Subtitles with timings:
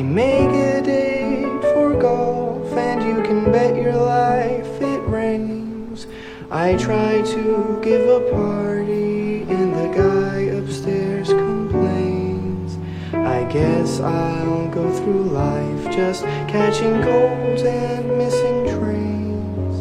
[0.00, 6.06] I make a date for golf, and you can bet your life it rains.
[6.50, 12.78] I try to give a party, and the guy upstairs complains.
[13.12, 19.74] I guess I'll go through life just catching colds and missing trains.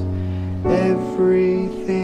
[0.65, 1.98] Everything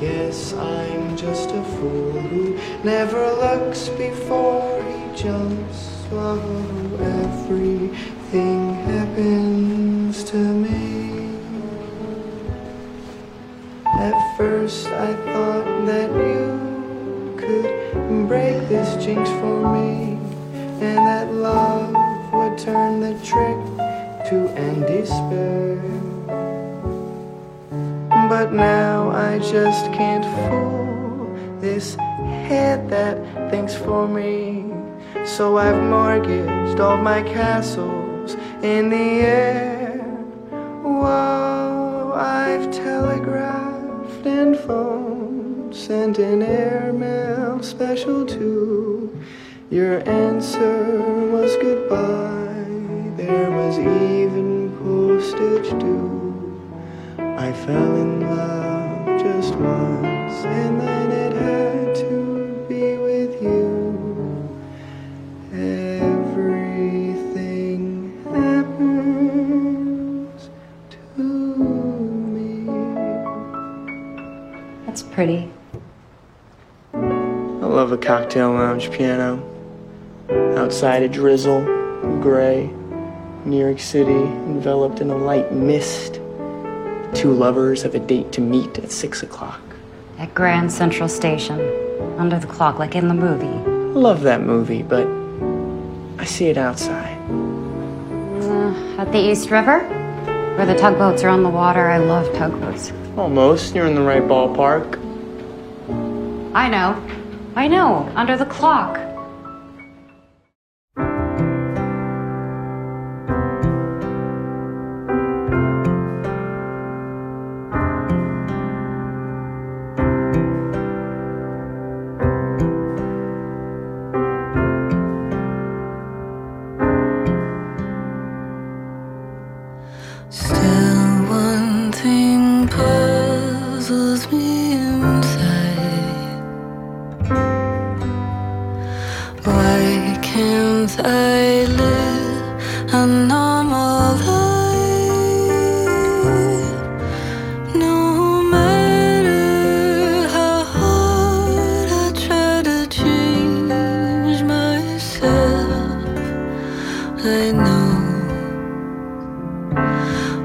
[0.00, 6.06] guess I'm just a fool who never looks before he jumps.
[6.10, 6.40] Oh,
[6.98, 11.36] everything happens to me.
[14.00, 20.18] At first I thought that you could break this jinx for me
[20.80, 21.92] And that love
[22.32, 23.58] would turn the trick
[24.30, 25.89] to end despair
[28.40, 31.94] But now I just can't fool this
[32.48, 34.64] head that thinks for me
[35.26, 39.98] So I've mortgaged all my castles in the air
[40.82, 49.22] Whoa, I've telegraphed and phoned, sent an airmail special too.
[49.68, 53.76] Your answer was goodbye, there was
[57.50, 64.56] I fell in love just once, and then it had to be with you.
[65.52, 67.02] Everything
[68.32, 69.50] happens
[70.90, 72.70] to me.
[74.86, 75.50] That's pretty.
[76.94, 79.42] I love a cocktail lounge piano.
[80.56, 81.64] Outside a drizzle,
[82.22, 82.70] gray.
[83.44, 86.20] New York City enveloped in a light mist.
[87.20, 89.60] Two lovers have a date to meet at six o'clock.
[90.16, 91.60] At Grand Central Station,
[92.18, 93.70] under the clock, like in the movie.
[93.92, 95.06] Love that movie, but
[96.18, 97.18] I see it outside.
[97.28, 99.80] Uh, at the East River,
[100.56, 101.90] where the tugboats are on the water.
[101.90, 102.90] I love tugboats.
[103.18, 103.74] Almost.
[103.74, 104.96] You're in the right ballpark.
[106.54, 107.06] I know.
[107.54, 108.10] I know.
[108.16, 108.96] Under the clock.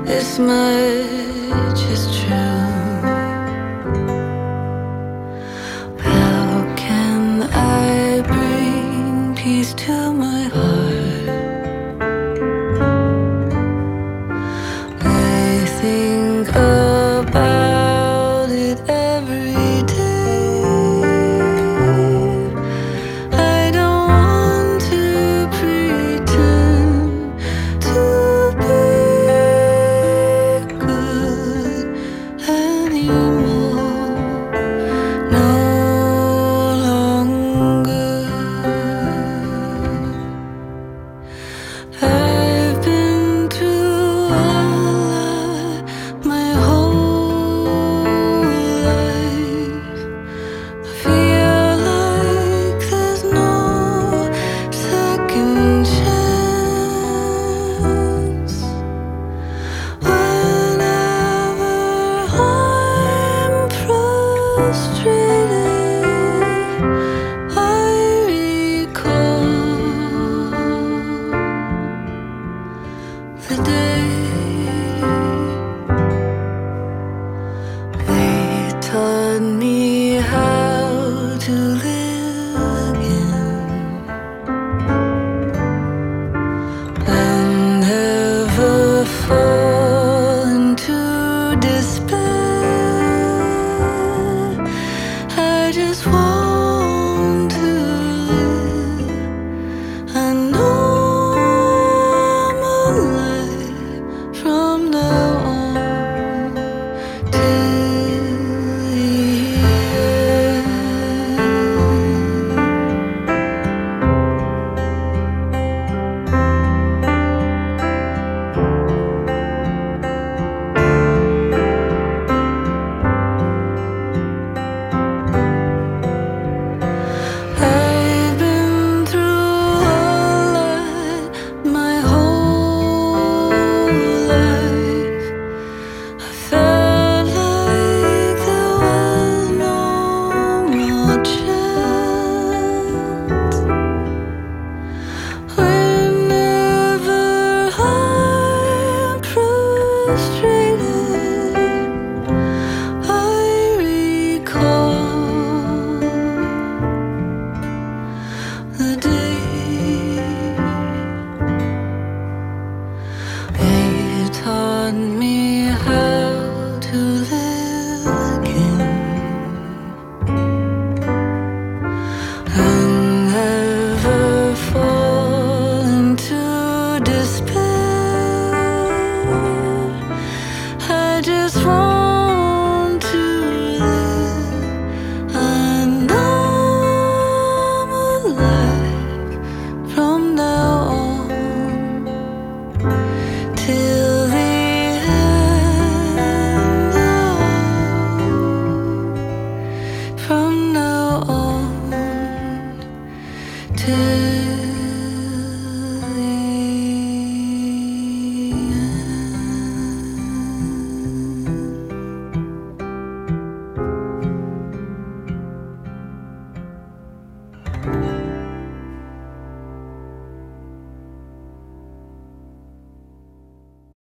[0.06, 2.85] This much is true.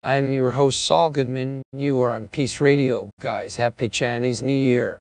[0.05, 1.63] I'm your host, Saul Goodman.
[1.71, 3.09] You are on Peace Radio.
[3.21, 4.99] Guys, happy Chinese New Year.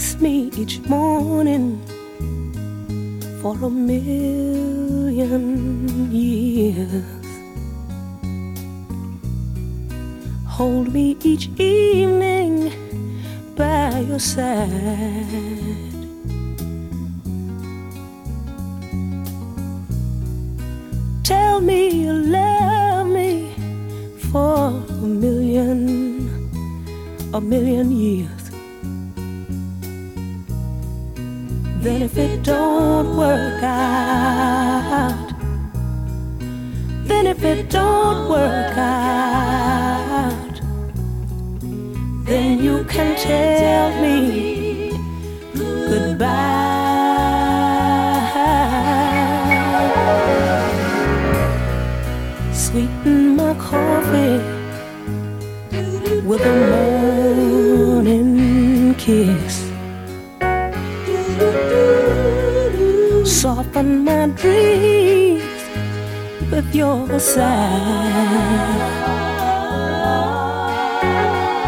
[0.00, 1.78] kiss me each morning
[3.42, 5.44] for a million
[6.10, 7.04] years.
[10.56, 12.72] Hold me each evening
[13.56, 14.66] by your side.
[21.22, 23.52] Tell me you love me
[24.30, 24.68] for
[25.04, 26.40] a million,
[27.34, 28.39] a million years.
[31.82, 35.32] Then if it don't work out,
[37.04, 40.60] then if it don't work out,
[42.26, 44.90] then you can tell me
[45.54, 46.50] goodbye.
[52.52, 54.38] Sweeten my coffee
[56.28, 56.56] with a
[57.96, 59.39] morning kiss.
[63.80, 65.60] and my dreams
[66.52, 68.76] with your side.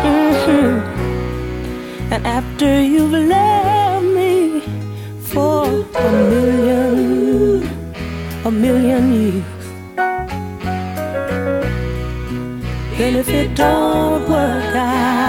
[0.04, 0.74] Mm-hmm.
[2.12, 4.60] And after you've left me
[5.30, 5.64] for
[6.06, 7.62] a million,
[8.44, 9.64] a million years,
[12.98, 15.21] then if it don't work out.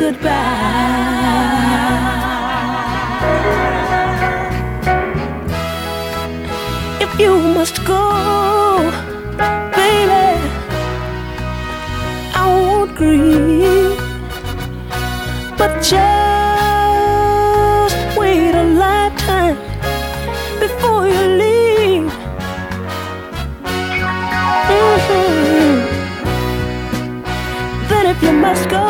[0.00, 0.76] goodbye.
[7.00, 8.02] If you must go,
[9.76, 10.26] baby,
[12.34, 13.98] I won't grieve,
[15.58, 15.96] but just
[18.18, 19.56] wait a lifetime
[20.60, 22.12] before you leave.
[24.74, 25.74] Mm -hmm.
[27.88, 28.85] Then if you must go.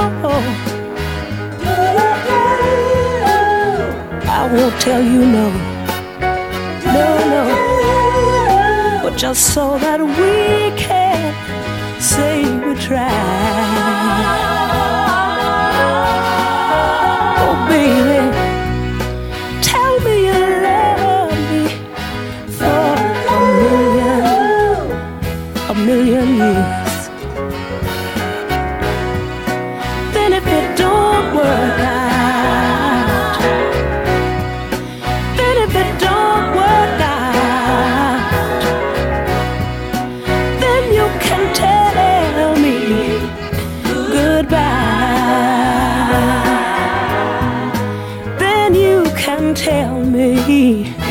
[4.57, 5.51] will tell you no.
[6.97, 7.43] No, no.
[9.03, 11.35] But just so that we can
[12.01, 13.13] say we tried.
[17.45, 18.36] Oh, baby.
[49.57, 51.06] tell me.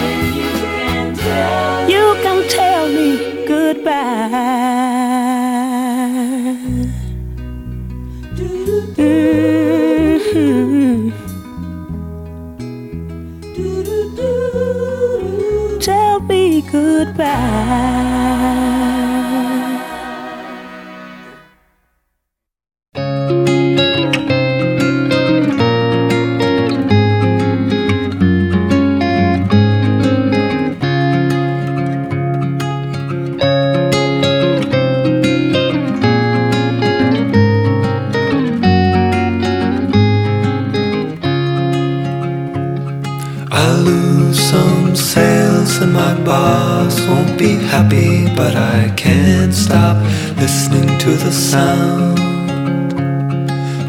[48.55, 49.97] but I can't stop
[50.37, 52.19] listening to the sound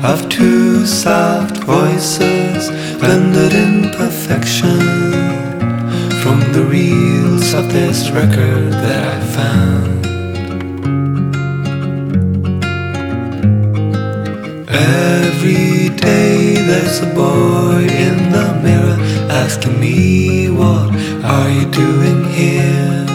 [0.04, 4.80] of two soft voices blended in perfection
[6.20, 10.06] from the reels of this record that I found.
[14.68, 18.98] Every day there's a boy in the mirror
[19.30, 20.90] asking me, What
[21.24, 23.05] are you doing here?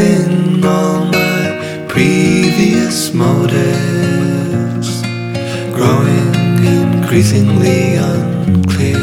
[0.00, 5.02] in all my previous motives,
[5.74, 8.96] growing increasingly unclear.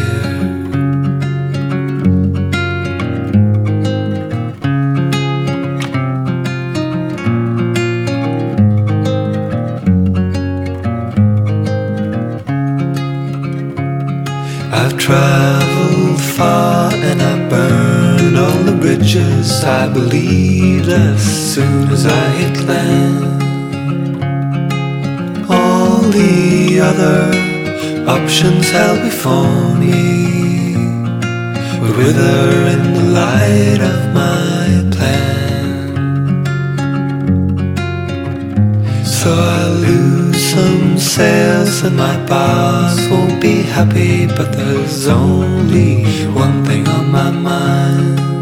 [14.71, 18.06] I've traveled far and I burn.
[18.79, 21.21] Bridges, I believed as
[21.53, 23.41] soon as I hit land.
[25.49, 27.31] All the other
[28.07, 30.75] options held before me
[31.81, 36.45] would wither in the light of my plan.
[39.03, 46.63] So I lose some sales and my boss won't be happy, but there's only one
[46.63, 48.36] thing on my mind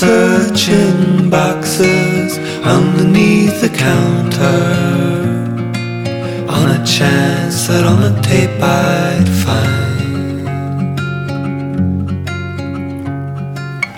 [0.00, 4.62] searching boxes underneath the counter
[6.48, 10.48] on a chance that on the tape I'd find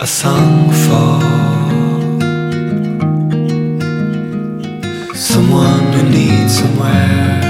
[0.00, 1.20] a song for
[5.14, 7.41] someone who needs somewhere.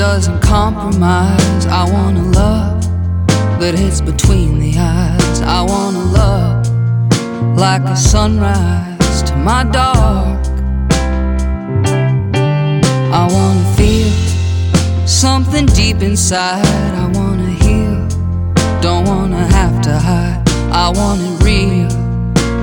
[0.00, 1.66] doesn't compromise.
[1.66, 2.80] I wanna love
[3.60, 5.42] that hits between the eyes.
[5.42, 6.66] I wanna love
[7.54, 10.40] like a sunrise to my dark.
[13.12, 14.10] I wanna feel
[15.06, 16.94] something deep inside.
[17.04, 17.98] I wanna heal,
[18.80, 20.42] don't wanna have to hide.
[20.72, 21.90] I want it real,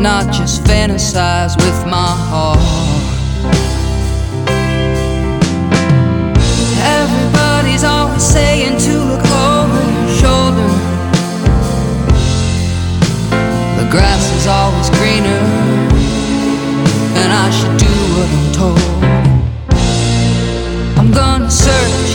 [0.02, 2.87] not just fantasize with my heart.
[8.58, 10.70] trying to look over your shoulder.
[13.78, 15.42] The grass is always greener,
[17.20, 18.82] and I should do what I'm told.
[20.98, 22.10] I'm gonna search,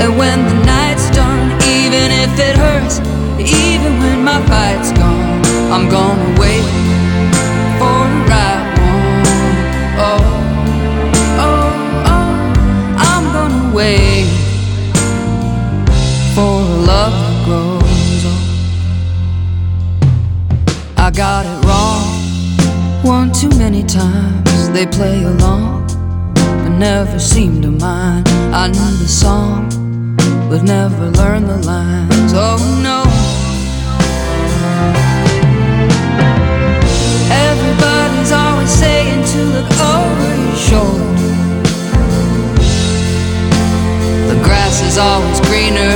[0.00, 2.98] and when the night's done, even if it hurts,
[3.38, 6.59] even when my fight's gone, I'm gonna wait.
[24.80, 25.88] They play along,
[26.32, 28.26] but never seem to mind.
[28.50, 29.68] I knew the song,
[30.48, 32.32] but never learned the lines.
[32.34, 33.04] Oh no.
[37.28, 41.28] Everybody's always saying to look over your shoulder.
[44.32, 45.92] The grass is always greener,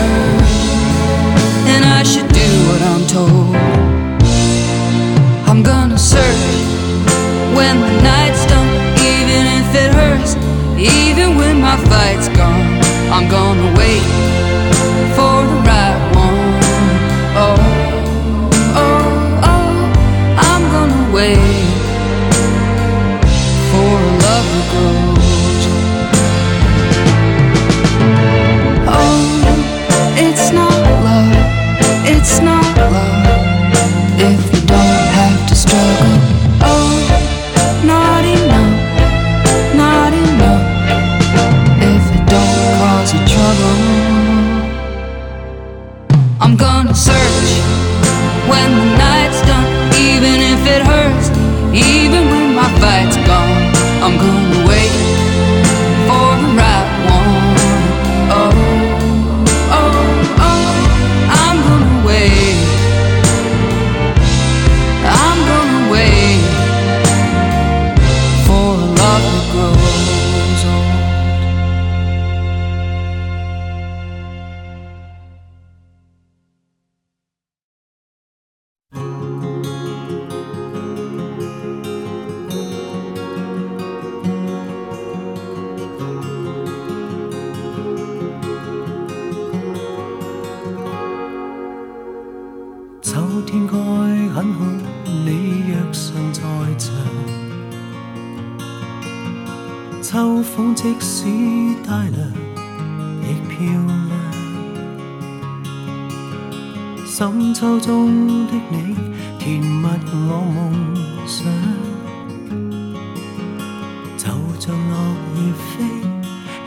[114.66, 114.96] 像落
[115.35, 115.85] 葉飛，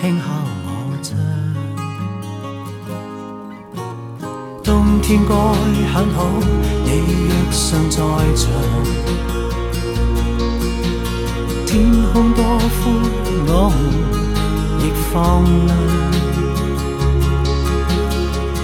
[0.03, 0.23] 輕敲
[0.65, 0.69] 我
[1.01, 1.09] 窗。
[4.63, 5.33] 冬天該
[5.95, 6.17] 很好，
[6.85, 6.89] 你
[7.25, 7.97] 若尚在
[8.35, 8.45] 場。
[11.65, 12.85] 天空多寬，
[13.47, 13.75] 我们
[14.79, 15.15] 亦放
[15.65, 15.75] 亮。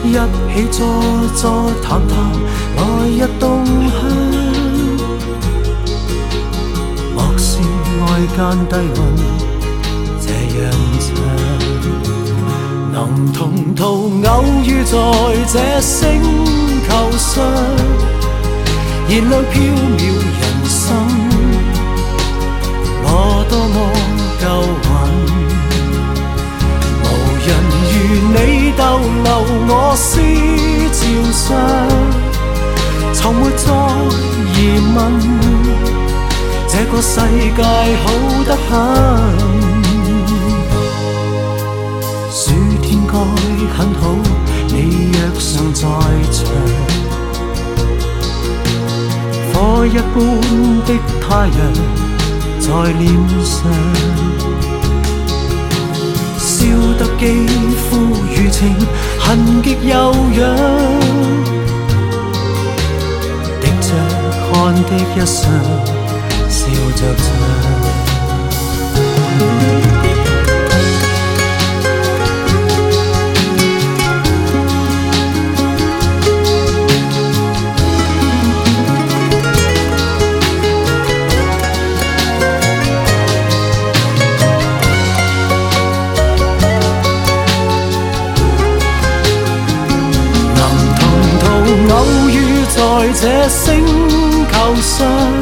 [0.05, 0.13] 一
[0.53, 0.77] 起坐
[1.33, 1.41] 坐
[1.81, 2.13] 談談，
[2.75, 3.41] 來日動
[3.89, 4.42] 向。
[8.35, 8.37] 間
[8.69, 8.97] 低溫，
[10.21, 10.61] 這樣
[10.99, 11.09] 長。
[12.93, 12.97] 能
[13.33, 13.83] 同途
[14.23, 14.31] 偶
[14.63, 14.93] 遇在
[15.51, 16.21] 這星
[16.87, 17.43] 球上，
[19.09, 19.53] 燃亮飄
[19.97, 19.99] 渺
[20.39, 20.85] 人生。
[23.05, 23.07] 我
[23.49, 23.75] 多麼
[24.39, 24.45] 夠
[24.83, 24.87] 運，
[27.01, 27.05] 無
[27.45, 27.49] 人
[27.89, 27.93] 如
[28.35, 28.37] 你
[28.77, 28.81] 逗
[29.23, 29.27] 留
[29.67, 30.07] 我思
[30.93, 31.41] 潮上，
[33.15, 33.65] 從沒再
[34.53, 34.55] 疑
[34.93, 34.97] 問，
[36.73, 37.19] 這個世
[37.55, 38.05] 界好
[38.45, 38.71] 得很。
[42.31, 42.41] 暑
[42.81, 43.13] 天該
[43.77, 44.01] 很好，
[44.69, 45.81] 你若尚在
[46.31, 46.41] 場。
[49.53, 50.17] 火一般
[50.87, 50.89] 的
[51.21, 51.53] 太陽
[52.59, 53.01] 在臉
[53.45, 53.61] 上，
[56.39, 56.49] 燒
[56.97, 57.23] 得肌
[57.77, 57.81] 肤
[58.35, 58.61] 如情，
[59.19, 59.93] 痕極悠
[60.33, 60.39] 揚。
[63.61, 63.87] 滴着
[64.51, 65.47] 汗的一双，
[66.96, 67.98] 着唱。
[90.54, 90.60] 能
[90.94, 91.00] 同
[91.38, 91.44] 途
[91.94, 92.78] 偶遇在
[93.12, 93.84] 这星
[94.48, 95.41] 球上，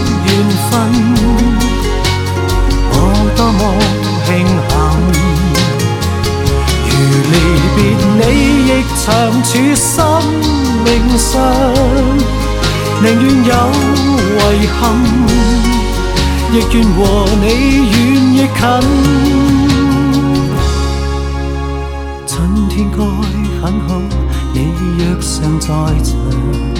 [0.70, 0.72] 分，
[2.92, 2.94] 我
[3.36, 3.60] 多么
[4.26, 4.28] 庆
[4.68, 4.72] 幸。
[6.88, 6.92] 如
[7.30, 7.34] 离
[7.76, 7.78] 别
[8.18, 8.22] 你，
[8.68, 8.70] 亦
[9.04, 9.06] 长
[9.42, 9.94] 处生
[10.84, 10.86] 命
[11.18, 11.34] 上，
[13.02, 13.52] 宁愿有
[14.38, 14.40] 遗
[14.78, 14.80] 憾，
[16.52, 16.98] 亦愿和
[17.42, 17.44] 你
[17.92, 17.94] 远
[18.34, 18.58] 亦近。
[22.26, 22.34] 春
[22.68, 22.98] 天该
[23.62, 23.88] 很好，
[24.54, 24.56] 你
[24.98, 25.66] 若尚在
[26.02, 26.79] 场。